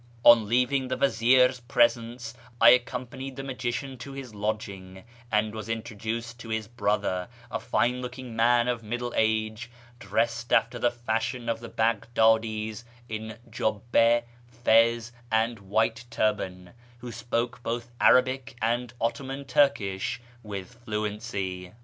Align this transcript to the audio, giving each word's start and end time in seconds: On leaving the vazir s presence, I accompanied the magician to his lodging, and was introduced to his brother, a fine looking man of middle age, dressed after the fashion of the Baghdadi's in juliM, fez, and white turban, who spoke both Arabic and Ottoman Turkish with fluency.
On 0.23 0.49
leaving 0.49 0.87
the 0.87 0.95
vazir 0.97 1.49
s 1.49 1.59
presence, 1.59 2.33
I 2.59 2.69
accompanied 2.69 3.35
the 3.35 3.43
magician 3.43 3.99
to 3.99 4.13
his 4.13 4.33
lodging, 4.33 5.03
and 5.31 5.53
was 5.53 5.69
introduced 5.69 6.39
to 6.39 6.49
his 6.49 6.67
brother, 6.67 7.27
a 7.51 7.59
fine 7.59 8.01
looking 8.01 8.35
man 8.35 8.67
of 8.67 8.81
middle 8.81 9.13
age, 9.15 9.69
dressed 9.99 10.51
after 10.51 10.79
the 10.79 10.89
fashion 10.89 11.47
of 11.47 11.59
the 11.59 11.69
Baghdadi's 11.69 12.83
in 13.09 13.37
juliM, 13.47 14.23
fez, 14.47 15.11
and 15.31 15.59
white 15.59 16.05
turban, 16.09 16.71
who 16.97 17.11
spoke 17.11 17.61
both 17.61 17.91
Arabic 18.01 18.55
and 18.59 18.95
Ottoman 18.99 19.45
Turkish 19.45 20.19
with 20.41 20.79
fluency. 20.83 21.73